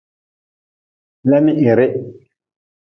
[1.29, 1.93] Lemihirih.